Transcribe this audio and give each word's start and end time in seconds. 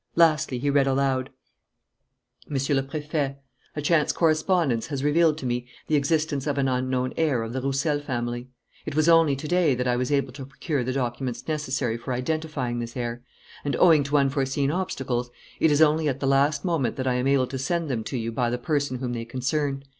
Lastly, 0.15 0.57
he 0.57 0.71
read 0.71 0.87
aloud: 0.87 1.29
"MONSIEUR 2.49 2.77
LE 2.81 2.83
PRÉFET: 2.87 3.37
"A 3.75 3.81
chance 3.83 4.11
correspondence 4.11 4.87
has 4.87 5.03
revealed 5.03 5.37
to 5.37 5.45
me 5.45 5.67
the 5.85 5.95
existence 5.95 6.47
of 6.47 6.57
an 6.57 6.67
unknown 6.67 7.13
heir 7.17 7.43
of 7.43 7.53
the 7.53 7.61
Roussel 7.61 7.99
family. 7.99 8.47
It 8.87 8.95
was 8.95 9.07
only 9.07 9.35
to 9.35 9.47
day 9.47 9.75
that 9.75 9.87
I 9.87 9.95
was 9.97 10.11
able 10.11 10.33
to 10.33 10.45
procure 10.47 10.83
the 10.83 10.91
documents 10.91 11.47
necessary 11.47 11.97
for 11.97 12.13
identifying 12.13 12.79
this 12.79 12.97
heir; 12.97 13.21
and, 13.63 13.75
owing 13.75 14.01
to 14.05 14.17
unforeseen 14.17 14.71
obstacles, 14.71 15.29
it 15.59 15.69
is 15.69 15.83
only 15.83 16.07
at 16.09 16.19
the 16.19 16.25
last 16.25 16.65
moment 16.65 16.95
that 16.95 17.05
I 17.05 17.13
am 17.13 17.27
able 17.27 17.45
to 17.45 17.59
send 17.59 17.87
them 17.87 18.03
to 18.05 18.17
you 18.17 18.31
by 18.31 18.49
the 18.49 18.57
person 18.57 18.97
whom 18.97 19.13
they 19.13 19.23
concern. 19.25 19.83